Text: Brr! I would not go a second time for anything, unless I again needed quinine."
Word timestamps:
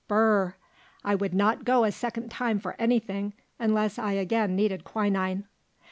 Brr! 0.07 0.55
I 1.03 1.13
would 1.13 1.35
not 1.35 1.63
go 1.63 1.83
a 1.83 1.91
second 1.91 2.29
time 2.31 2.57
for 2.57 2.75
anything, 2.79 3.33
unless 3.59 3.99
I 3.99 4.13
again 4.13 4.55
needed 4.55 4.83
quinine." 4.83 5.45